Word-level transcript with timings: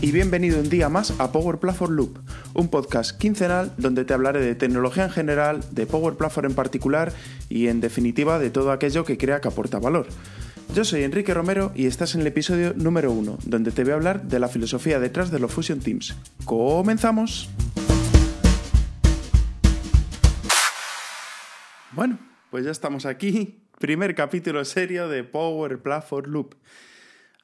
y 0.00 0.12
bienvenido 0.12 0.60
un 0.60 0.70
día 0.70 0.88
más 0.88 1.12
a 1.20 1.30
Power 1.30 1.58
Platform 1.58 1.92
Loop, 1.92 2.18
un 2.54 2.70
podcast 2.70 3.18
quincenal 3.18 3.70
donde 3.76 4.06
te 4.06 4.14
hablaré 4.14 4.40
de 4.40 4.54
tecnología 4.54 5.04
en 5.04 5.10
general, 5.10 5.60
de 5.72 5.84
Power 5.84 6.14
Platform 6.14 6.46
en 6.46 6.54
particular 6.54 7.12
y 7.50 7.66
en 7.66 7.82
definitiva 7.82 8.38
de 8.38 8.48
todo 8.48 8.72
aquello 8.72 9.04
que 9.04 9.18
crea 9.18 9.42
que 9.42 9.48
aporta 9.48 9.78
valor. 9.78 10.06
Yo 10.74 10.86
soy 10.86 11.02
Enrique 11.02 11.34
Romero 11.34 11.70
y 11.74 11.84
estás 11.84 12.14
en 12.14 12.22
el 12.22 12.28
episodio 12.28 12.72
número 12.76 13.12
1, 13.12 13.40
donde 13.44 13.70
te 13.70 13.84
voy 13.84 13.92
a 13.92 13.96
hablar 13.96 14.22
de 14.22 14.38
la 14.38 14.48
filosofía 14.48 15.00
detrás 15.00 15.30
de 15.30 15.38
los 15.38 15.52
Fusion 15.52 15.80
Teams. 15.80 16.16
¡Comenzamos! 16.46 17.50
Bueno, 21.92 22.18
pues 22.50 22.64
ya 22.64 22.70
estamos 22.70 23.04
aquí. 23.04 23.60
Primer 23.78 24.14
capítulo 24.14 24.64
serio 24.64 25.10
de 25.10 25.24
Power 25.24 25.78
Platform 25.82 26.30
Loop. 26.30 26.54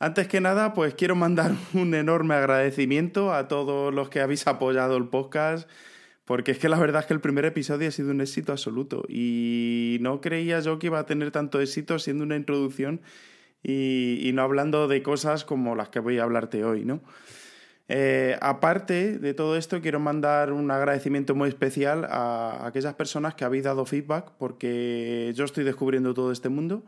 Antes 0.04 0.28
que 0.28 0.42
nada, 0.42 0.74
pues 0.74 0.92
quiero 0.92 1.16
mandar 1.16 1.52
un 1.72 1.94
enorme 1.94 2.34
agradecimiento 2.34 3.32
a 3.32 3.48
todos 3.48 3.92
los 3.94 4.10
que 4.10 4.20
habéis 4.20 4.46
apoyado 4.46 4.98
el 4.98 5.08
podcast, 5.08 5.66
porque 6.26 6.50
es 6.50 6.58
que 6.58 6.68
la 6.68 6.78
verdad 6.78 7.00
es 7.00 7.06
que 7.06 7.14
el 7.14 7.22
primer 7.22 7.46
episodio 7.46 7.88
ha 7.88 7.90
sido 7.90 8.10
un 8.10 8.20
éxito 8.20 8.52
absoluto 8.52 9.04
y 9.08 9.96
no 10.02 10.20
creía 10.20 10.60
yo 10.60 10.78
que 10.78 10.88
iba 10.88 10.98
a 10.98 11.06
tener 11.06 11.30
tanto 11.30 11.58
éxito 11.58 11.98
siendo 11.98 12.22
una 12.22 12.36
introducción 12.36 13.00
y, 13.62 14.30
no 14.34 14.42
hablando 14.42 14.88
de 14.88 15.02
cosas 15.02 15.46
como 15.46 15.74
las 15.74 15.88
que 15.88 16.00
voy 16.00 16.18
a 16.18 16.24
hablarte 16.24 16.66
hoy, 16.66 16.84
¿no? 16.84 17.00
Eh, 17.88 18.36
aparte 18.42 19.18
de 19.18 19.32
todo 19.32 19.56
esto, 19.56 19.80
quiero 19.80 20.00
mandar 20.00 20.52
un 20.52 20.70
agradecimiento 20.70 21.34
muy 21.34 21.48
especial 21.48 22.04
a 22.10 22.66
aquellas 22.66 22.92
personas 22.92 23.36
que 23.36 23.46
habéis 23.46 23.64
dado 23.64 23.86
feedback, 23.86 24.32
porque 24.36 25.32
yo 25.34 25.46
estoy 25.46 25.64
descubriendo 25.64 26.12
todo 26.12 26.30
este 26.30 26.50
mundo 26.50 26.84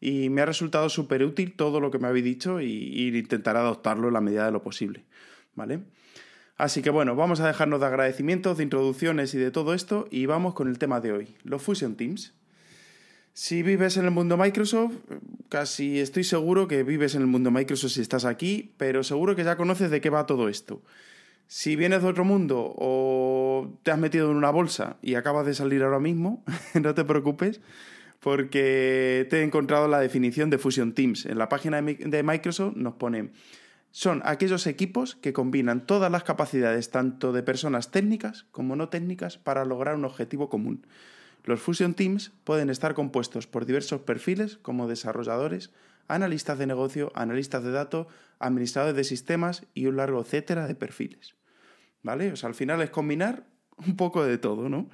y 0.00 0.30
me 0.30 0.42
ha 0.42 0.46
resultado 0.46 0.88
súper 0.88 1.24
útil 1.24 1.54
todo 1.54 1.80
lo 1.80 1.90
que 1.90 1.98
me 1.98 2.08
habéis 2.08 2.24
dicho 2.24 2.60
y, 2.60 2.66
y, 2.66 3.08
intentar 3.16 3.56
adoptarlo 3.56 4.08
en 4.08 4.14
la 4.14 4.20
medida 4.20 4.46
de 4.46 4.52
lo 4.52 4.62
posible. 4.62 5.04
¿Vale? 5.54 5.80
Así 6.56 6.82
que 6.82 6.90
bueno, 6.90 7.14
vamos 7.14 7.40
a 7.40 7.46
dejarnos 7.46 7.80
de 7.80 7.86
agradecimientos, 7.86 8.58
de 8.58 8.64
introducciones 8.64 9.32
y 9.34 9.38
de 9.38 9.50
todo 9.50 9.74
esto 9.74 10.08
y 10.10 10.26
vamos 10.26 10.54
con 10.54 10.68
el 10.68 10.78
tema 10.78 11.00
de 11.00 11.12
hoy, 11.12 11.36
los 11.44 11.62
Fusion 11.62 11.94
Teams. 11.94 12.34
Si 13.32 13.62
vives 13.62 13.96
en 13.96 14.04
el 14.04 14.10
mundo 14.10 14.36
Microsoft, 14.36 14.94
casi 15.48 16.00
estoy 16.00 16.24
seguro 16.24 16.66
que 16.66 16.82
vives 16.82 17.14
en 17.14 17.20
el 17.20 17.28
mundo 17.28 17.52
Microsoft 17.52 17.92
si 17.92 18.00
estás 18.00 18.24
aquí, 18.24 18.72
pero 18.76 19.04
seguro 19.04 19.36
que 19.36 19.44
ya 19.44 19.56
conoces 19.56 19.92
de 19.92 20.00
qué 20.00 20.10
va 20.10 20.26
todo 20.26 20.48
esto. 20.48 20.82
Si 21.46 21.76
vienes 21.76 22.02
de 22.02 22.08
otro 22.08 22.24
mundo 22.24 22.74
o 22.76 23.78
te 23.84 23.92
has 23.92 23.98
metido 23.98 24.28
en 24.32 24.36
una 24.36 24.50
bolsa 24.50 24.96
y 25.00 25.14
acabas 25.14 25.46
de 25.46 25.54
salir 25.54 25.84
ahora 25.84 26.00
mismo, 26.00 26.42
no 26.82 26.96
te 26.96 27.04
preocupes, 27.04 27.60
porque 28.20 29.26
te 29.30 29.40
he 29.40 29.42
encontrado 29.42 29.88
la 29.88 30.00
definición 30.00 30.50
de 30.50 30.58
Fusion 30.58 30.92
Teams. 30.92 31.26
En 31.26 31.38
la 31.38 31.48
página 31.48 31.80
de 31.80 32.22
Microsoft 32.22 32.76
nos 32.76 32.94
pone, 32.94 33.30
son 33.90 34.22
aquellos 34.24 34.66
equipos 34.66 35.16
que 35.16 35.32
combinan 35.32 35.86
todas 35.86 36.10
las 36.10 36.24
capacidades 36.24 36.90
tanto 36.90 37.32
de 37.32 37.42
personas 37.42 37.90
técnicas 37.90 38.46
como 38.50 38.76
no 38.76 38.88
técnicas 38.88 39.38
para 39.38 39.64
lograr 39.64 39.94
un 39.94 40.04
objetivo 40.04 40.48
común. 40.48 40.86
Los 41.44 41.60
Fusion 41.60 41.94
Teams 41.94 42.32
pueden 42.44 42.68
estar 42.68 42.94
compuestos 42.94 43.46
por 43.46 43.64
diversos 43.64 44.02
perfiles 44.02 44.58
como 44.58 44.88
desarrolladores, 44.88 45.70
analistas 46.06 46.58
de 46.58 46.66
negocio, 46.66 47.12
analistas 47.14 47.62
de 47.62 47.70
datos, 47.70 48.06
administradores 48.38 48.96
de 48.96 49.04
sistemas 49.04 49.66
y 49.74 49.86
un 49.86 49.96
largo 49.96 50.20
etcétera 50.20 50.66
de 50.66 50.74
perfiles. 50.74 51.36
¿Vale? 52.02 52.32
O 52.32 52.36
sea, 52.36 52.48
al 52.48 52.54
final 52.54 52.80
es 52.82 52.90
combinar 52.90 53.44
un 53.86 53.96
poco 53.96 54.24
de 54.24 54.38
todo, 54.38 54.68
¿no? 54.68 54.88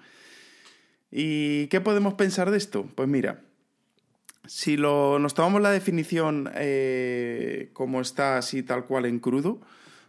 ¿Y 1.17 1.69
qué 1.69 1.81
podemos 1.81 2.15
pensar 2.15 2.51
de 2.51 2.57
esto? 2.57 2.89
Pues 2.97 3.09
mira, 3.09 3.41
si 4.47 4.77
lo, 4.77 5.21
nos 5.21 5.33
tomamos 5.35 5.63
la 5.63 5.71
definición 5.71 6.51
eh, 6.57 7.71
como 7.73 8.01
está 8.01 8.37
así 8.37 8.65
tal 8.65 8.85
cual 8.85 9.07
en 9.07 9.21
crudo, 9.21 9.61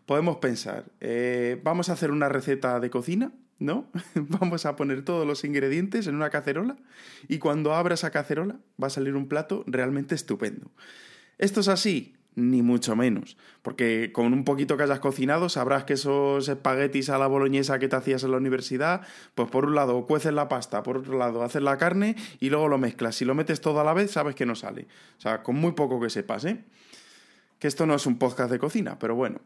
podemos 0.08 0.38
pensar, 0.38 0.86
eh, 1.02 1.62
vamos 1.64 1.90
a 1.90 1.94
hacer 1.94 2.10
una 2.10 2.28
receta 2.28 2.80
de 2.80 2.90
cocina, 2.90 3.32
¿no? 3.60 3.86
vamos 4.16 4.66
a 4.66 4.76
poner 4.76 5.06
todos 5.06 5.28
los 5.28 5.44
ingredientes 5.44 6.08
en 6.08 6.16
una 6.16 6.32
cacerola 6.32 6.76
y 7.28 7.38
cuando 7.38 7.76
abra 7.76 7.94
esa 7.94 8.10
cacerola 8.10 8.58
va 8.82 8.88
a 8.88 8.90
salir 8.90 9.16
un 9.16 9.28
plato 9.28 9.64
realmente 9.68 10.16
estupendo. 10.16 10.72
Esto 11.38 11.60
es 11.60 11.68
así, 11.68 12.16
ni 12.36 12.62
mucho 12.62 12.96
menos. 12.96 13.38
Porque 13.62 14.12
con 14.12 14.34
un 14.34 14.44
poquito 14.44 14.78
que 14.78 14.84
hayas 14.84 15.00
cocinado, 15.00 15.50
sabrás 15.50 15.86
que 15.86 15.94
esos 15.94 16.48
espaguetis 16.48 17.10
a 17.10 17.18
la 17.18 17.28
boloñesa 17.28 17.80
que 17.80 17.88
te 17.88 17.96
hacías 17.96 18.24
en 18.24 18.32
la 18.32 18.38
universidad, 18.38 19.02
pues 19.34 19.50
por 19.50 19.66
un 19.66 19.76
lado 19.76 20.06
cueces 20.06 20.34
la 20.34 20.48
pasta, 20.48 20.84
por 20.84 20.98
otro 20.98 21.18
lado 21.18 21.44
haces 21.44 21.62
la 21.62 21.78
carne 21.78 22.16
y 22.40 22.50
luego 22.50 22.68
lo 22.68 22.78
mezclas. 22.78 23.16
Si 23.16 23.26
lo 23.26 23.36
metes 23.36 23.62
todo 23.62 23.80
a 23.80 23.84
la 23.84 23.94
vez, 23.94 24.12
sabes 24.12 24.36
que 24.36 24.46
no 24.46 24.56
sale. 24.56 24.88
O 25.18 25.22
sea, 25.22 25.44
con 25.44 25.56
muy 25.56 25.72
poco 25.72 26.00
que 26.00 26.10
sepas, 26.10 26.46
¿eh? 26.46 26.64
Que 27.60 27.68
esto 27.68 27.86
no 27.86 27.96
es 27.96 28.06
un 28.06 28.20
podcast 28.20 28.52
de 28.52 28.60
cocina, 28.60 29.00
pero 29.00 29.16
bueno. 29.16 29.40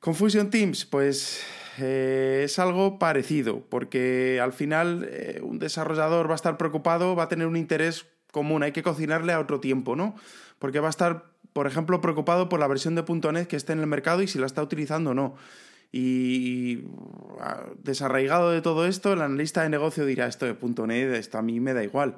Confusion 0.00 0.50
Teams, 0.50 0.84
pues 0.84 1.44
eh, 1.78 2.42
es 2.44 2.58
algo 2.58 2.98
parecido, 2.98 3.60
porque 3.68 4.40
al 4.42 4.52
final 4.52 5.08
eh, 5.08 5.40
un 5.42 5.60
desarrollador 5.60 6.28
va 6.28 6.32
a 6.32 6.36
estar 6.36 6.58
preocupado, 6.58 7.14
va 7.14 7.24
a 7.24 7.28
tener 7.28 7.46
un 7.46 7.56
interés 7.56 8.06
común, 8.32 8.64
hay 8.64 8.72
que 8.72 8.82
cocinarle 8.82 9.32
a 9.32 9.38
otro 9.38 9.60
tiempo, 9.60 9.94
¿no? 9.94 10.16
Porque 10.58 10.80
va 10.80 10.88
a 10.88 10.90
estar 10.90 11.31
por 11.52 11.66
ejemplo, 11.66 12.00
preocupado 12.00 12.48
por 12.48 12.60
la 12.60 12.66
versión 12.66 12.94
de 12.94 13.04
.NET 13.32 13.46
que 13.46 13.56
esté 13.56 13.72
en 13.72 13.80
el 13.80 13.86
mercado 13.86 14.22
y 14.22 14.28
si 14.28 14.38
la 14.38 14.46
está 14.46 14.62
utilizando 14.62 15.10
o 15.10 15.14
no. 15.14 15.34
Y 15.92 16.84
ah, 17.40 17.66
desarraigado 17.82 18.50
de 18.50 18.62
todo 18.62 18.86
esto, 18.86 19.12
el 19.12 19.20
analista 19.20 19.62
de 19.62 19.68
negocio 19.68 20.06
dirá, 20.06 20.26
esto 20.26 20.46
de 20.46 20.56
.NET, 20.86 21.14
esto 21.14 21.38
a 21.38 21.42
mí 21.42 21.60
me 21.60 21.74
da 21.74 21.84
igual. 21.84 22.16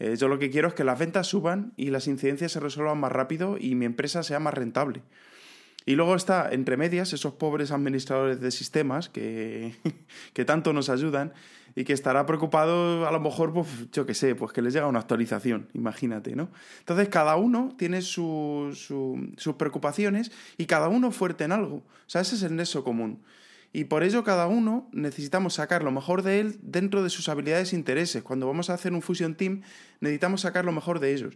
Eh, 0.00 0.16
yo 0.16 0.26
lo 0.26 0.38
que 0.40 0.50
quiero 0.50 0.68
es 0.68 0.74
que 0.74 0.82
las 0.82 0.98
ventas 0.98 1.28
suban 1.28 1.72
y 1.76 1.90
las 1.90 2.08
incidencias 2.08 2.50
se 2.50 2.60
resuelvan 2.60 2.98
más 2.98 3.12
rápido 3.12 3.56
y 3.58 3.76
mi 3.76 3.84
empresa 3.84 4.24
sea 4.24 4.40
más 4.40 4.54
rentable. 4.54 5.02
Y 5.86 5.94
luego 5.94 6.14
está, 6.14 6.50
entre 6.52 6.76
medias, 6.76 7.12
esos 7.12 7.34
pobres 7.34 7.70
administradores 7.70 8.40
de 8.40 8.50
sistemas 8.50 9.08
que, 9.08 9.74
que 10.32 10.44
tanto 10.44 10.72
nos 10.72 10.88
ayudan 10.88 11.32
y 11.74 11.84
que 11.84 11.92
estará 11.92 12.26
preocupado 12.26 13.06
a 13.06 13.12
lo 13.12 13.20
mejor, 13.20 13.52
pues, 13.52 13.68
yo 13.92 14.06
qué 14.06 14.14
sé, 14.14 14.34
pues 14.34 14.52
que 14.52 14.62
les 14.62 14.74
llega 14.74 14.86
una 14.86 15.00
actualización, 15.00 15.68
imagínate, 15.74 16.36
¿no? 16.36 16.50
Entonces 16.80 17.08
cada 17.08 17.36
uno 17.36 17.74
tiene 17.78 18.02
sus 18.02 18.92
preocupaciones 19.56 20.32
y 20.58 20.66
cada 20.66 20.88
uno 20.88 21.10
fuerte 21.10 21.44
en 21.44 21.52
algo. 21.52 21.76
O 21.76 21.84
sea, 22.06 22.20
ese 22.20 22.34
es 22.34 22.42
el 22.42 22.56
nexo 22.56 22.84
común. 22.84 23.22
Y 23.72 23.84
por 23.84 24.02
ello 24.02 24.22
cada 24.22 24.48
uno 24.48 24.90
necesitamos 24.92 25.54
sacar 25.54 25.82
lo 25.82 25.90
mejor 25.90 26.22
de 26.22 26.40
él 26.40 26.58
dentro 26.60 27.02
de 27.02 27.08
sus 27.08 27.30
habilidades 27.30 27.72
e 27.72 27.76
intereses. 27.76 28.22
Cuando 28.22 28.46
vamos 28.46 28.68
a 28.68 28.74
hacer 28.74 28.92
un 28.92 29.00
Fusion 29.00 29.34
Team, 29.34 29.62
necesitamos 30.00 30.42
sacar 30.42 30.66
lo 30.66 30.72
mejor 30.72 31.00
de 31.00 31.14
ellos. 31.14 31.34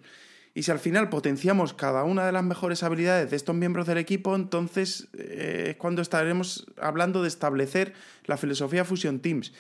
Y 0.57 0.63
si 0.63 0.71
al 0.71 0.79
final 0.79 1.11
potenciamos 1.11 1.75
cada 1.75 2.05
una 2.05 2.25
de 2.25 2.33
las 2.33 2.43
mejores 2.43 2.83
habilidades 2.83 3.29
de 3.29 3.37
estos 3.37 3.55
miembros 3.55 3.87
del 3.87 3.99
equipo, 3.99 4.35
entonces 4.35 5.07
eh, 5.13 5.67
es 5.69 5.77
cuando 5.77 6.01
estaremos 6.01 6.67
hablando 6.81 7.21
de 7.21 7.29
establecer 7.29 7.93
la 8.25 8.39
filosofía 8.39 8.87
Fusion 8.87 9.21
Teams. 9.21 9.53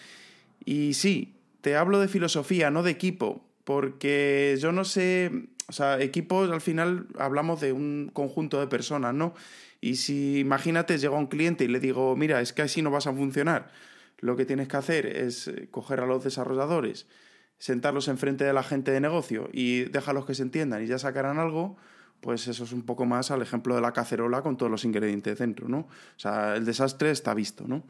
Y 0.65 0.95
sí, 0.95 1.35
te 1.61 1.77
hablo 1.77 2.01
de 2.01 2.09
filosofía, 2.09 2.71
no 2.71 2.83
de 2.83 2.93
equipo, 2.93 3.45
porque 3.65 4.57
yo 4.59 4.73
no 4.73 4.87
sé, 4.87 5.31
o 5.69 5.73
sea, 5.75 6.01
equipos 6.01 6.51
al 6.51 6.63
final 6.63 7.09
hablamos 7.19 7.61
de 7.61 7.73
un 7.73 8.11
conjunto 8.11 8.59
de 8.59 8.67
personas, 8.67 9.13
¿no? 9.13 9.35
Y 9.83 9.97
si 9.97 10.39
imagínate, 10.39 10.97
llega 10.97 11.19
un 11.19 11.27
cliente 11.27 11.65
y 11.65 11.69
le 11.69 11.79
digo, 11.79 12.17
mira, 12.17 12.41
es 12.41 12.55
que 12.55 12.63
así 12.63 12.81
no 12.81 12.91
vas 12.91 13.07
a 13.07 13.13
funcionar, 13.13 13.71
lo 14.21 14.35
que 14.35 14.47
tienes 14.47 14.67
que 14.67 14.79
hacer 14.79 15.05
es 15.05 15.49
eh, 15.49 15.69
coger 15.71 16.01
a 16.01 16.07
los 16.07 16.25
desarrolladores, 16.25 17.07
sentarlos 17.59 18.09
enfrente 18.09 18.45
de 18.45 18.53
la 18.53 18.63
gente 18.63 18.91
de 18.91 19.01
negocio 19.01 19.49
y 19.53 19.85
déjalos 19.85 20.27
que 20.27 20.35
se 20.35 20.43
entiendan 20.43 20.83
y 20.83 20.87
ya 20.87 20.99
sacarán 20.99 21.39
algo, 21.39 21.77
pues 22.21 22.49
eso 22.49 22.65
es 22.65 22.73
un 22.73 22.83
poco 22.83 23.07
más 23.07 23.31
al 23.31 23.43
ejemplo 23.43 23.75
de 23.75 23.81
la 23.81 23.93
cacerola 23.93 24.43
con 24.43 24.57
todos 24.57 24.71
los 24.71 24.85
ingredientes 24.85 25.39
dentro, 25.39 25.69
¿no? 25.69 25.79
O 25.79 26.19
sea, 26.19 26.57
el 26.57 26.65
desastre 26.65 27.11
está 27.11 27.35
visto, 27.35 27.67
¿no? 27.67 27.85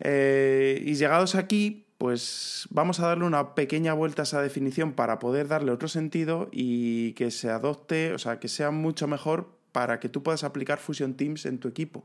Eh, 0.00 0.82
y 0.84 0.94
llegados 0.94 1.34
aquí, 1.34 1.86
pues 1.98 2.68
vamos 2.70 3.00
a 3.00 3.08
darle 3.08 3.24
una 3.24 3.54
pequeña 3.54 3.92
vuelta 3.92 4.22
a 4.22 4.24
esa 4.24 4.40
definición 4.40 4.92
para 4.92 5.18
poder 5.18 5.48
darle 5.48 5.72
otro 5.72 5.88
sentido 5.88 6.48
y 6.52 7.12
que 7.14 7.30
se 7.30 7.50
adopte, 7.50 8.12
o 8.12 8.18
sea, 8.18 8.38
que 8.38 8.48
sea 8.48 8.70
mucho 8.70 9.08
mejor 9.08 9.58
para 9.72 10.00
que 10.00 10.08
tú 10.08 10.22
puedas 10.22 10.44
aplicar 10.44 10.78
Fusion 10.78 11.14
Teams 11.14 11.46
en 11.46 11.58
tu 11.58 11.68
equipo. 11.68 12.04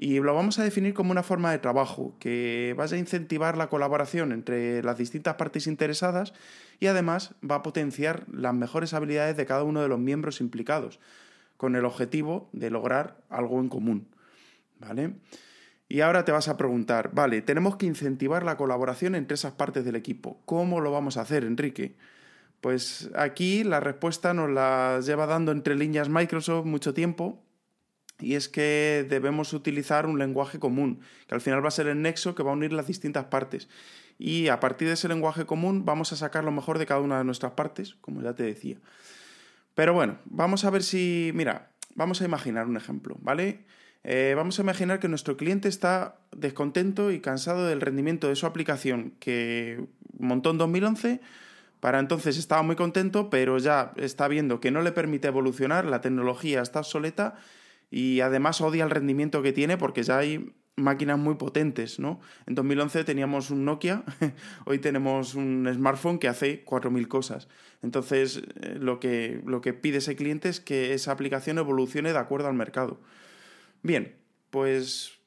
Y 0.00 0.20
lo 0.20 0.32
vamos 0.32 0.60
a 0.60 0.62
definir 0.62 0.94
como 0.94 1.10
una 1.10 1.24
forma 1.24 1.50
de 1.50 1.58
trabajo 1.58 2.14
que 2.20 2.72
vaya 2.78 2.96
a 2.96 3.00
incentivar 3.00 3.56
la 3.56 3.68
colaboración 3.68 4.30
entre 4.30 4.80
las 4.84 4.96
distintas 4.96 5.34
partes 5.34 5.66
interesadas 5.66 6.34
y 6.78 6.86
además 6.86 7.34
va 7.44 7.56
a 7.56 7.62
potenciar 7.64 8.24
las 8.32 8.54
mejores 8.54 8.94
habilidades 8.94 9.36
de 9.36 9.44
cada 9.44 9.64
uno 9.64 9.82
de 9.82 9.88
los 9.88 9.98
miembros 9.98 10.40
implicados, 10.40 11.00
con 11.56 11.74
el 11.74 11.84
objetivo 11.84 12.48
de 12.52 12.70
lograr 12.70 13.16
algo 13.28 13.58
en 13.58 13.68
común. 13.68 14.06
¿Vale? 14.78 15.14
Y 15.88 16.02
ahora 16.02 16.24
te 16.24 16.30
vas 16.30 16.46
a 16.46 16.56
preguntar, 16.56 17.10
vale, 17.12 17.42
tenemos 17.42 17.74
que 17.74 17.86
incentivar 17.86 18.44
la 18.44 18.56
colaboración 18.56 19.16
entre 19.16 19.34
esas 19.34 19.54
partes 19.54 19.84
del 19.84 19.96
equipo. 19.96 20.40
¿Cómo 20.44 20.80
lo 20.80 20.92
vamos 20.92 21.16
a 21.16 21.22
hacer, 21.22 21.42
Enrique? 21.42 21.96
Pues 22.60 23.10
aquí 23.16 23.64
la 23.64 23.80
respuesta 23.80 24.32
nos 24.32 24.48
la 24.48 25.00
lleva 25.04 25.26
dando 25.26 25.50
entre 25.50 25.74
líneas 25.74 26.08
Microsoft 26.08 26.66
mucho 26.66 26.94
tiempo 26.94 27.42
y 28.20 28.34
es 28.34 28.48
que 28.48 29.06
debemos 29.08 29.52
utilizar 29.52 30.06
un 30.06 30.18
lenguaje 30.18 30.58
común, 30.58 31.00
que 31.26 31.34
al 31.34 31.40
final 31.40 31.62
va 31.64 31.68
a 31.68 31.72
ser 31.72 31.86
el 31.86 32.02
nexo 32.02 32.34
que 32.34 32.42
va 32.42 32.50
a 32.50 32.54
unir 32.54 32.72
las 32.72 32.86
distintas 32.86 33.26
partes. 33.26 33.68
Y 34.18 34.48
a 34.48 34.58
partir 34.58 34.88
de 34.88 34.94
ese 34.94 35.08
lenguaje 35.08 35.46
común 35.46 35.84
vamos 35.84 36.12
a 36.12 36.16
sacar 36.16 36.42
lo 36.42 36.50
mejor 36.50 36.78
de 36.78 36.86
cada 36.86 37.00
una 37.00 37.18
de 37.18 37.24
nuestras 37.24 37.52
partes, 37.52 37.94
como 38.00 38.20
ya 38.20 38.34
te 38.34 38.42
decía. 38.42 38.78
Pero 39.74 39.94
bueno, 39.94 40.18
vamos 40.24 40.64
a 40.64 40.70
ver 40.70 40.82
si, 40.82 41.30
mira, 41.34 41.70
vamos 41.94 42.20
a 42.20 42.24
imaginar 42.24 42.66
un 42.66 42.76
ejemplo, 42.76 43.16
¿vale? 43.20 43.64
Eh, 44.02 44.34
vamos 44.36 44.58
a 44.58 44.62
imaginar 44.62 44.98
que 44.98 45.08
nuestro 45.08 45.36
cliente 45.36 45.68
está 45.68 46.16
descontento 46.32 47.12
y 47.12 47.20
cansado 47.20 47.66
del 47.66 47.80
rendimiento 47.80 48.28
de 48.28 48.36
su 48.36 48.46
aplicación 48.46 49.14
que 49.20 49.86
montó 50.18 50.50
en 50.50 50.58
2011. 50.58 51.20
Para 51.78 52.00
entonces 52.00 52.38
estaba 52.38 52.62
muy 52.62 52.74
contento, 52.74 53.30
pero 53.30 53.58
ya 53.58 53.92
está 53.96 54.26
viendo 54.26 54.58
que 54.58 54.72
no 54.72 54.82
le 54.82 54.90
permite 54.90 55.28
evolucionar, 55.28 55.84
la 55.84 56.00
tecnología 56.00 56.60
está 56.60 56.80
obsoleta 56.80 57.36
y 57.90 58.20
además 58.20 58.60
odia 58.60 58.84
el 58.84 58.90
rendimiento 58.90 59.42
que 59.42 59.52
tiene 59.52 59.76
porque 59.76 60.02
ya 60.02 60.18
hay 60.18 60.52
máquinas 60.78 61.18
muy 61.18 61.34
potentes, 61.34 61.98
¿no? 61.98 62.20
En 62.46 62.54
2011 62.54 63.04
teníamos 63.04 63.50
un 63.50 63.64
Nokia, 63.64 64.04
hoy 64.64 64.78
tenemos 64.78 65.34
un 65.34 65.68
smartphone 65.72 66.18
que 66.18 66.28
hace 66.28 66.64
4.000 66.64 67.08
cosas. 67.08 67.48
Entonces, 67.82 68.42
eh, 68.60 68.76
lo 68.80 69.00
que, 69.00 69.42
lo 69.44 69.60
que 69.60 69.74
pide 69.74 69.98
ese 69.98 70.16
cliente 70.16 70.48
es 70.48 70.60
que 70.60 70.94
esa 70.94 71.12
aplicación 71.12 71.58
evolucione 71.58 72.12
de 72.12 72.18
acuerdo 72.18 72.48
al 72.48 72.54
mercado. 72.54 73.00
Bien, 73.82 74.16
pues 74.50 75.18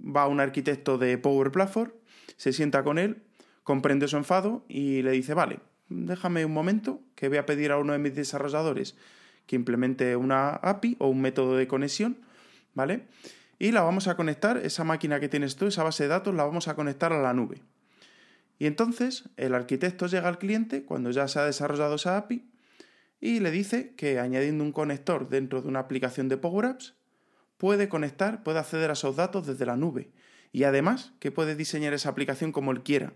va 0.00 0.26
un 0.26 0.40
arquitecto 0.40 0.98
de 0.98 1.18
Power 1.18 1.50
Platform, 1.50 1.92
se 2.36 2.52
sienta 2.52 2.82
con 2.82 2.98
él, 2.98 3.22
comprende 3.62 4.08
su 4.08 4.16
enfado 4.16 4.64
y 4.68 5.02
le 5.02 5.12
dice, 5.12 5.34
vale, 5.34 5.60
déjame 5.88 6.44
un 6.44 6.52
momento 6.52 7.00
que 7.14 7.28
voy 7.28 7.38
a 7.38 7.46
pedir 7.46 7.70
a 7.70 7.78
uno 7.78 7.92
de 7.92 7.98
mis 7.98 8.14
desarrolladores 8.14 8.96
que 9.52 9.56
implemente 9.56 10.16
una 10.16 10.54
API 10.54 10.96
o 10.98 11.08
un 11.08 11.20
método 11.20 11.58
de 11.58 11.68
conexión, 11.68 12.16
¿vale? 12.72 13.02
Y 13.58 13.70
la 13.70 13.82
vamos 13.82 14.08
a 14.08 14.16
conectar, 14.16 14.56
esa 14.56 14.82
máquina 14.82 15.20
que 15.20 15.28
tienes 15.28 15.56
tú, 15.56 15.66
esa 15.66 15.82
base 15.82 16.04
de 16.04 16.08
datos, 16.08 16.34
la 16.34 16.44
vamos 16.44 16.68
a 16.68 16.74
conectar 16.74 17.12
a 17.12 17.20
la 17.20 17.34
nube. 17.34 17.60
Y 18.58 18.64
entonces 18.64 19.28
el 19.36 19.54
arquitecto 19.54 20.06
llega 20.06 20.26
al 20.26 20.38
cliente 20.38 20.84
cuando 20.84 21.10
ya 21.10 21.28
se 21.28 21.38
ha 21.38 21.44
desarrollado 21.44 21.96
esa 21.96 22.16
API 22.16 22.50
y 23.20 23.40
le 23.40 23.50
dice 23.50 23.94
que 23.94 24.18
añadiendo 24.18 24.64
un 24.64 24.72
conector 24.72 25.28
dentro 25.28 25.60
de 25.60 25.68
una 25.68 25.80
aplicación 25.80 26.30
de 26.30 26.38
Power 26.38 26.64
Apps, 26.64 26.94
puede 27.58 27.90
conectar, 27.90 28.42
puede 28.44 28.58
acceder 28.58 28.88
a 28.88 28.94
esos 28.94 29.16
datos 29.16 29.46
desde 29.46 29.66
la 29.66 29.76
nube. 29.76 30.12
Y 30.50 30.64
además 30.64 31.12
que 31.18 31.30
puede 31.30 31.56
diseñar 31.56 31.92
esa 31.92 32.08
aplicación 32.08 32.52
como 32.52 32.72
él 32.72 32.82
quiera. 32.82 33.12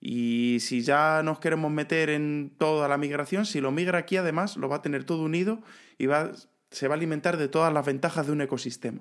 Y 0.00 0.58
si 0.60 0.82
ya 0.82 1.22
nos 1.22 1.38
queremos 1.38 1.70
meter 1.70 2.10
en 2.10 2.52
toda 2.58 2.88
la 2.88 2.98
migración, 2.98 3.46
si 3.46 3.60
lo 3.60 3.70
migra 3.70 3.98
aquí 3.98 4.16
además 4.16 4.56
lo 4.56 4.68
va 4.68 4.76
a 4.76 4.82
tener 4.82 5.04
todo 5.04 5.22
unido 5.22 5.62
y 5.98 6.06
va, 6.06 6.32
se 6.70 6.88
va 6.88 6.94
a 6.94 6.96
alimentar 6.96 7.36
de 7.36 7.48
todas 7.48 7.72
las 7.72 7.86
ventajas 7.86 8.26
de 8.26 8.32
un 8.32 8.40
ecosistema. 8.42 9.00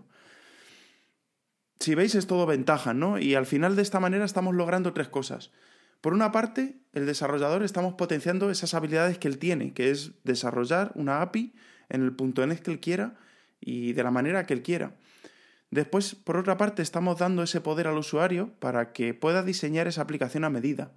Si 1.80 1.96
veis 1.96 2.16
es 2.16 2.28
todo 2.28 2.46
ventaja, 2.46 2.94
¿no? 2.94 3.20
Y 3.20 3.36
al 3.36 3.46
final 3.46 3.76
de 3.76 3.82
esta 3.82 4.00
manera 4.00 4.24
estamos 4.24 4.56
logrando 4.56 4.94
tres 4.94 5.10
cosas. 5.10 5.52
Por 6.00 6.14
una 6.14 6.32
parte, 6.32 6.78
el 6.94 7.06
desarrollador 7.06 7.64
estamos 7.64 7.94
potenciando 7.96 8.50
esas 8.52 8.74
habilidades 8.74 9.18
que 9.18 9.28
él 9.28 9.38
tiene, 9.38 9.74
que 9.74 9.90
es 9.90 10.12
desarrollar 10.24 10.92
una 10.96 11.22
API 11.22 11.54
en 11.90 12.04
el 12.04 12.14
punto 12.14 12.44
en 12.44 12.56
que 12.58 12.72
él 12.72 12.80
quiera 12.80 13.16
y 13.60 13.94
de 13.94 14.04
la 14.04 14.12
manera 14.12 14.46
que 14.46 14.54
él 14.54 14.64
quiera. 14.64 14.96
Después, 15.74 16.14
por 16.14 16.38
otra 16.38 16.56
parte, 16.56 16.84
estamos 16.84 17.18
dando 17.18 17.42
ese 17.42 17.60
poder 17.60 17.88
al 17.88 17.98
usuario 17.98 18.52
para 18.60 18.94
que 18.94 19.16
pueda 19.16 19.42
diseñar 19.42 19.88
esa 19.88 20.04
aplicación 20.04 20.44
a 20.44 20.52
medida. 20.52 20.92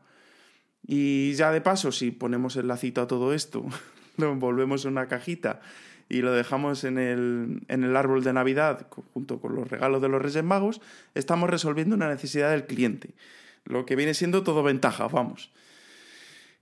Y 0.87 1.33
ya 1.33 1.51
de 1.51 1.63
paso, 1.63 1.93
si 1.93 2.11
ponemos 2.11 2.57
el 2.57 2.69
lacito 2.69 3.01
a 3.01 3.07
todo 3.07 3.33
esto, 3.33 3.65
lo 4.19 4.31
envolvemos 4.31 4.85
en 4.85 4.93
una 4.93 5.09
cajita 5.09 5.61
y 6.11 6.21
lo 6.21 6.33
dejamos 6.33 6.85
en 6.85 6.99
el, 6.99 7.63
en 7.69 7.85
el 7.85 7.97
árbol 7.97 8.23
de 8.23 8.35
Navidad 8.35 8.87
junto 9.15 9.41
con 9.41 9.57
los 9.57 9.67
regalos 9.67 10.03
de 10.03 10.11
los 10.11 10.21
Reyes 10.21 10.45
Magos, 10.45 10.83
estamos 11.15 11.49
resolviendo 11.49 11.97
una 11.97 12.11
necesidad 12.11 12.51
del 12.51 12.67
cliente. 12.67 13.15
Lo 13.65 13.87
que 13.87 13.97
viene 13.97 14.13
siendo 14.13 14.43
todo 14.43 14.63
ventaja, 14.63 15.09
vamos. 15.09 15.53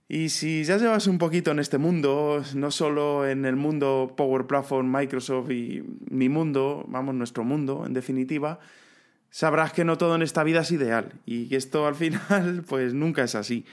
Y 0.07 0.29
si 0.29 0.63
ya 0.63 0.77
llevas 0.77 1.07
un 1.07 1.17
poquito 1.17 1.49
en 1.51 1.59
este 1.59 1.79
mundo, 1.79 2.43
no 2.53 2.69
solo 2.69 3.27
en 3.27 3.43
el 3.45 3.55
mundo 3.55 4.13
Power 4.15 4.45
Platform, 4.45 4.91
Microsoft 4.91 5.49
y 5.49 5.83
mi 6.11 6.29
mundo, 6.29 6.85
vamos, 6.87 7.15
nuestro 7.15 7.43
mundo, 7.43 7.85
en 7.87 7.93
definitiva, 7.93 8.59
sabrás 9.31 9.73
que 9.73 9.83
no 9.83 9.97
todo 9.97 10.15
en 10.15 10.21
esta 10.21 10.43
vida 10.43 10.61
es 10.61 10.71
ideal 10.71 11.13
y 11.25 11.49
que 11.49 11.55
esto 11.55 11.87
al 11.87 11.95
final, 11.95 12.63
pues 12.67 12.93
nunca 12.93 13.23
es 13.23 13.33
así. 13.33 13.65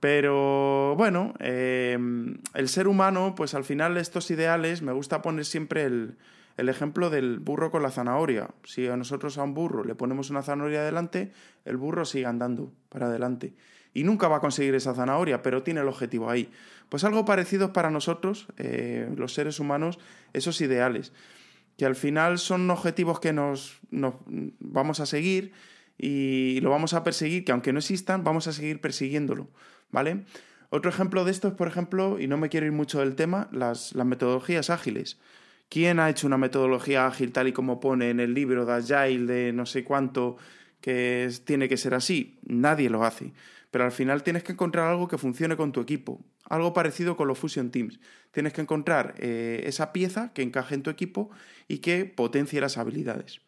Pero 0.00 0.96
bueno, 0.96 1.34
em, 1.38 2.38
el 2.54 2.68
ser 2.68 2.88
humano, 2.88 3.34
pues 3.36 3.54
al 3.54 3.64
final 3.64 3.98
estos 3.98 4.30
ideales, 4.30 4.80
me 4.80 4.92
gusta 4.92 5.20
poner 5.20 5.44
siempre 5.44 5.84
el, 5.84 6.16
el 6.56 6.70
ejemplo 6.70 7.10
del 7.10 7.40
burro 7.40 7.70
con 7.70 7.82
la 7.82 7.90
zanahoria. 7.90 8.48
Si 8.64 8.88
a 8.88 8.96
nosotros 8.96 9.36
a 9.36 9.42
un 9.42 9.52
burro 9.52 9.84
le 9.84 9.94
ponemos 9.94 10.30
una 10.30 10.42
zanahoria 10.42 10.80
adelante, 10.80 11.30
el 11.66 11.76
burro 11.76 12.06
sigue 12.06 12.26
andando 12.26 12.72
para 12.88 13.06
adelante 13.06 13.52
y 13.94 14.04
nunca 14.04 14.28
va 14.28 14.38
a 14.38 14.40
conseguir 14.40 14.74
esa 14.74 14.94
zanahoria, 14.94 15.42
pero 15.42 15.62
tiene 15.62 15.80
el 15.80 15.88
objetivo 15.88 16.30
ahí. 16.30 16.50
Pues 16.88 17.04
algo 17.04 17.24
parecido 17.24 17.72
para 17.72 17.90
nosotros, 17.90 18.46
eh, 18.58 19.10
los 19.16 19.34
seres 19.34 19.60
humanos, 19.60 19.98
esos 20.32 20.60
ideales, 20.60 21.12
que 21.76 21.86
al 21.86 21.96
final 21.96 22.38
son 22.38 22.70
objetivos 22.70 23.20
que 23.20 23.32
nos, 23.32 23.78
nos 23.90 24.14
vamos 24.60 25.00
a 25.00 25.06
seguir 25.06 25.52
y 25.98 26.60
lo 26.60 26.70
vamos 26.70 26.94
a 26.94 27.04
perseguir, 27.04 27.44
que 27.44 27.52
aunque 27.52 27.72
no 27.72 27.78
existan, 27.78 28.24
vamos 28.24 28.46
a 28.46 28.52
seguir 28.52 28.80
persiguiéndolo, 28.80 29.48
¿vale? 29.90 30.24
Otro 30.70 30.90
ejemplo 30.90 31.24
de 31.24 31.30
esto 31.30 31.48
es, 31.48 31.54
por 31.54 31.68
ejemplo, 31.68 32.18
y 32.18 32.26
no 32.26 32.38
me 32.38 32.48
quiero 32.48 32.66
ir 32.66 32.72
mucho 32.72 33.00
del 33.00 33.14
tema, 33.14 33.48
las, 33.52 33.94
las 33.94 34.06
metodologías 34.06 34.70
ágiles. 34.70 35.18
¿Quién 35.68 36.00
ha 36.00 36.10
hecho 36.10 36.26
una 36.26 36.38
metodología 36.38 37.06
ágil 37.06 37.32
tal 37.32 37.48
y 37.48 37.52
como 37.52 37.80
pone 37.80 38.10
en 38.10 38.20
el 38.20 38.34
libro 38.34 38.66
de 38.66 38.72
Agile 38.74 39.24
de 39.24 39.52
no 39.52 39.64
sé 39.64 39.84
cuánto 39.84 40.36
que 40.82 41.30
tiene 41.44 41.70
que 41.70 41.78
ser 41.78 41.94
así? 41.94 42.38
Nadie 42.42 42.90
lo 42.90 43.04
hace 43.04 43.32
pero 43.72 43.84
al 43.84 43.90
final 43.90 44.22
tienes 44.22 44.44
que 44.44 44.52
encontrar 44.52 44.86
algo 44.86 45.08
que 45.08 45.16
funcione 45.16 45.56
con 45.56 45.72
tu 45.72 45.80
equipo. 45.80 46.20
Algo 46.44 46.74
parecido 46.74 47.16
con 47.16 47.26
los 47.26 47.38
Fusion 47.38 47.70
Teams. 47.70 47.98
Tienes 48.30 48.52
que 48.52 48.60
encontrar 48.60 49.14
eh, 49.16 49.64
esa 49.64 49.94
pieza 49.94 50.30
que 50.34 50.42
encaje 50.42 50.74
en 50.74 50.82
tu 50.82 50.90
equipo 50.90 51.30
y 51.68 51.78
que 51.78 52.04
potencie 52.04 52.60
las 52.60 52.76
habilidades. 52.76 53.40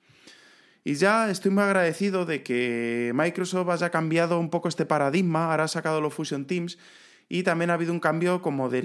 Y 0.82 0.94
ya 0.94 1.30
estoy 1.30 1.50
muy 1.50 1.62
agradecido 1.62 2.24
de 2.24 2.42
que 2.42 3.12
Microsoft 3.14 3.68
haya 3.68 3.90
cambiado 3.90 4.40
un 4.40 4.48
poco 4.48 4.68
este 4.68 4.86
paradigma, 4.86 5.50
ahora 5.50 5.64
ha 5.64 5.68
sacado 5.68 6.00
los 6.00 6.14
Fusion 6.14 6.46
Teams 6.46 6.78
y 7.28 7.42
también 7.42 7.68
ha 7.68 7.74
habido 7.74 7.92
un 7.92 8.00
cambio 8.00 8.40
como 8.40 8.70
de, 8.70 8.82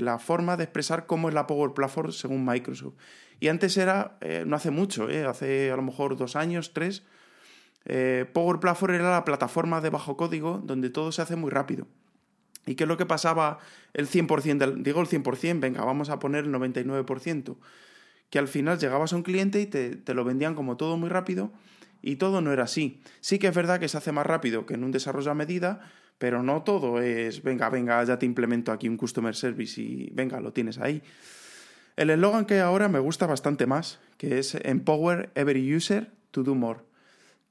la 0.00 0.18
forma 0.18 0.56
de 0.56 0.64
expresar 0.64 1.06
cómo 1.06 1.28
es 1.28 1.34
la 1.34 1.46
Power 1.46 1.74
Platform 1.74 2.10
según 2.10 2.44
Microsoft. 2.44 2.94
Y 3.38 3.46
antes 3.46 3.76
era, 3.76 4.18
eh, 4.20 4.42
no 4.44 4.56
hace 4.56 4.72
mucho, 4.72 5.08
eh, 5.08 5.24
hace 5.24 5.70
a 5.70 5.76
lo 5.76 5.82
mejor 5.82 6.16
dos 6.16 6.34
años, 6.34 6.72
tres, 6.74 7.04
eh, 7.84 8.26
Power 8.32 8.60
Platform 8.60 8.94
era 8.94 9.10
la 9.10 9.24
plataforma 9.24 9.80
de 9.80 9.90
bajo 9.90 10.16
código 10.16 10.60
donde 10.64 10.90
todo 10.90 11.12
se 11.12 11.22
hace 11.22 11.36
muy 11.36 11.50
rápido. 11.50 11.86
¿Y 12.64 12.76
qué 12.76 12.84
es 12.84 12.88
lo 12.88 12.96
que 12.96 13.06
pasaba 13.06 13.58
el 13.92 14.08
100%? 14.08 14.58
Del, 14.58 14.82
digo 14.82 15.00
el 15.00 15.08
100%, 15.08 15.60
venga, 15.60 15.84
vamos 15.84 16.10
a 16.10 16.18
poner 16.18 16.44
el 16.44 16.52
99%. 16.52 17.56
Que 18.30 18.38
al 18.38 18.48
final 18.48 18.78
llegabas 18.78 19.12
a 19.12 19.16
un 19.16 19.22
cliente 19.22 19.60
y 19.60 19.66
te, 19.66 19.96
te 19.96 20.14
lo 20.14 20.24
vendían 20.24 20.54
como 20.54 20.76
todo 20.76 20.96
muy 20.96 21.10
rápido 21.10 21.52
y 22.00 22.16
todo 22.16 22.40
no 22.40 22.52
era 22.52 22.64
así. 22.64 23.00
Sí 23.20 23.38
que 23.38 23.48
es 23.48 23.54
verdad 23.54 23.80
que 23.80 23.88
se 23.88 23.98
hace 23.98 24.12
más 24.12 24.26
rápido 24.26 24.64
que 24.64 24.74
en 24.74 24.84
un 24.84 24.92
desarrollo 24.92 25.30
a 25.30 25.34
medida, 25.34 25.80
pero 26.18 26.42
no 26.42 26.62
todo 26.62 27.00
es, 27.00 27.42
venga, 27.42 27.68
venga, 27.68 28.02
ya 28.04 28.18
te 28.18 28.26
implemento 28.26 28.72
aquí 28.72 28.88
un 28.88 28.96
Customer 28.96 29.34
Service 29.34 29.80
y 29.80 30.10
venga, 30.12 30.40
lo 30.40 30.52
tienes 30.52 30.78
ahí. 30.78 31.02
El 31.96 32.10
eslogan 32.10 32.46
que 32.46 32.60
ahora 32.60 32.88
me 32.88 33.00
gusta 33.00 33.26
bastante 33.26 33.66
más, 33.66 33.98
que 34.16 34.38
es 34.38 34.54
Empower 34.54 35.30
Every 35.34 35.74
User 35.74 36.10
to 36.30 36.42
Do 36.42 36.54
More 36.54 36.91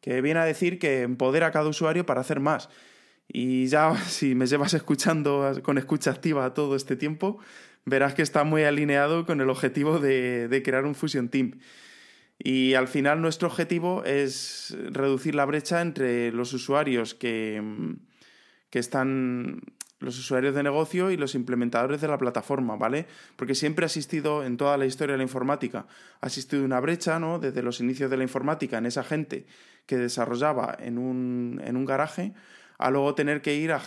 que 0.01 0.21
viene 0.21 0.39
a 0.39 0.45
decir 0.45 0.79
que 0.79 1.03
empodera 1.03 1.47
a 1.47 1.51
cada 1.51 1.69
usuario 1.69 2.05
para 2.05 2.21
hacer 2.21 2.39
más. 2.39 2.69
Y 3.27 3.67
ya 3.67 3.95
si 4.07 4.35
me 4.35 4.47
llevas 4.47 4.73
escuchando 4.73 5.59
con 5.63 5.77
escucha 5.77 6.11
activa 6.11 6.53
todo 6.53 6.75
este 6.75 6.95
tiempo, 6.95 7.39
verás 7.85 8.13
que 8.13 8.21
está 8.21 8.43
muy 8.43 8.63
alineado 8.63 9.25
con 9.25 9.41
el 9.41 9.49
objetivo 9.49 9.99
de, 9.99 10.61
crear 10.65 10.85
un 10.85 10.95
Fusion 10.95 11.29
Team. 11.29 11.59
Y 12.43 12.73
al 12.73 12.87
final 12.87 13.21
nuestro 13.21 13.47
objetivo 13.47 14.03
es 14.03 14.75
reducir 14.89 15.35
la 15.35 15.45
brecha 15.45 15.81
entre 15.81 16.31
los 16.31 16.53
usuarios 16.53 17.13
que, 17.13 17.61
que 18.71 18.79
están 18.79 19.61
los 20.01 20.17
usuarios 20.17 20.53
de 20.53 20.63
negocio 20.63 21.11
y 21.11 21.17
los 21.17 21.35
implementadores 21.35 22.01
de 22.01 22.07
la 22.07 22.17
plataforma, 22.17 22.75
¿vale? 22.75 23.05
Porque 23.35 23.55
siempre 23.55 23.85
ha 23.85 23.87
existido 23.87 24.43
en 24.43 24.57
toda 24.57 24.75
la 24.77 24.85
historia 24.85 25.13
de 25.13 25.17
la 25.17 25.23
informática, 25.23 25.85
ha 26.19 26.27
existido 26.27 26.65
una 26.65 26.79
brecha, 26.79 27.19
¿no? 27.19 27.39
Desde 27.39 27.61
los 27.61 27.79
inicios 27.79 28.09
de 28.09 28.17
la 28.17 28.23
informática 28.23 28.79
en 28.79 28.87
esa 28.87 29.03
gente 29.03 29.45
que 29.85 29.97
desarrollaba 29.97 30.75
en 30.79 30.97
un, 30.97 31.61
en 31.63 31.77
un 31.77 31.85
garaje, 31.85 32.33
a 32.77 32.89
luego 32.89 33.13
tener 33.15 33.41
que 33.41 33.55
ir 33.55 33.71
a 33.71 33.81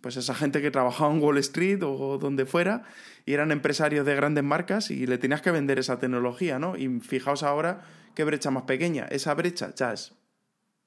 pues 0.00 0.16
esa 0.16 0.34
gente 0.34 0.60
que 0.60 0.70
trabajaba 0.70 1.14
en 1.14 1.22
Wall 1.22 1.38
Street 1.38 1.82
o 1.82 2.18
donde 2.18 2.46
fuera 2.46 2.82
y 3.24 3.32
eran 3.32 3.52
empresarios 3.52 4.04
de 4.04 4.14
grandes 4.14 4.44
marcas 4.44 4.90
y 4.90 5.06
le 5.06 5.18
tenías 5.18 5.40
que 5.40 5.50
vender 5.50 5.78
esa 5.78 5.98
tecnología, 5.98 6.58
¿no? 6.58 6.76
Y 6.76 7.00
fijaos 7.00 7.42
ahora 7.42 7.82
qué 8.14 8.24
brecha 8.24 8.50
más 8.50 8.64
pequeña. 8.64 9.04
Esa 9.04 9.34
brecha 9.34 9.72
ya 9.74 9.92
es 9.92 10.14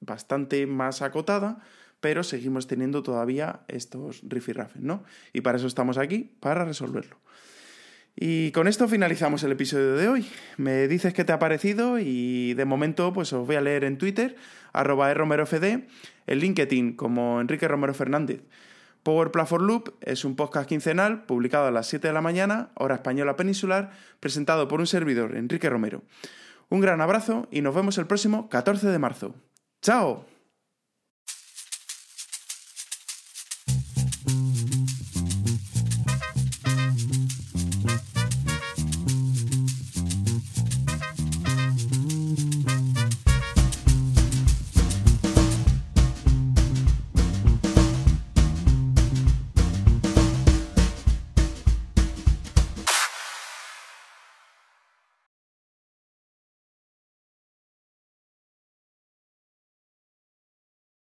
bastante 0.00 0.66
más 0.66 1.02
acotada, 1.02 1.58
pero 2.00 2.22
seguimos 2.22 2.66
teniendo 2.66 3.02
todavía 3.02 3.60
estos 3.68 4.20
rifirrafes, 4.22 4.82
¿no? 4.82 5.04
Y 5.32 5.40
para 5.40 5.58
eso 5.58 5.66
estamos 5.66 5.98
aquí, 5.98 6.30
para 6.40 6.64
resolverlo. 6.64 7.18
Y 8.20 8.50
con 8.50 8.66
esto 8.66 8.88
finalizamos 8.88 9.44
el 9.44 9.52
episodio 9.52 9.94
de 9.94 10.08
hoy. 10.08 10.28
Me 10.56 10.88
dices 10.88 11.14
qué 11.14 11.24
te 11.24 11.32
ha 11.32 11.38
parecido 11.38 12.00
y 12.00 12.54
de 12.54 12.64
momento 12.64 13.12
pues 13.12 13.32
os 13.32 13.46
voy 13.46 13.54
a 13.54 13.60
leer 13.60 13.84
en 13.84 13.96
Twitter, 13.96 14.34
arroba 14.72 15.14
romerofd, 15.14 15.64
en 15.64 16.38
LinkedIn 16.38 16.96
como 16.96 17.40
Enrique 17.40 17.68
Romero 17.68 17.94
Fernández. 17.94 18.42
Power 19.04 19.30
Platform 19.30 19.66
Loop 19.66 19.94
es 20.00 20.24
un 20.24 20.34
podcast 20.34 20.68
quincenal 20.68 21.24
publicado 21.26 21.68
a 21.68 21.70
las 21.70 21.86
7 21.86 22.08
de 22.08 22.12
la 22.12 22.20
mañana, 22.20 22.70
hora 22.74 22.96
española 22.96 23.36
peninsular, 23.36 23.92
presentado 24.18 24.66
por 24.66 24.80
un 24.80 24.86
servidor, 24.86 25.36
Enrique 25.36 25.70
Romero. 25.70 26.02
Un 26.68 26.80
gran 26.80 27.00
abrazo 27.00 27.46
y 27.50 27.62
nos 27.62 27.74
vemos 27.74 27.98
el 27.98 28.06
próximo 28.06 28.48
14 28.48 28.88
de 28.88 28.98
marzo. 28.98 29.34
¡Chao! 29.80 30.37